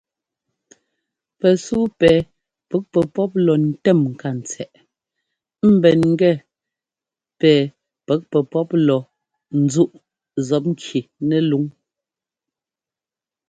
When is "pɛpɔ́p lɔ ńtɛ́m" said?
2.93-3.99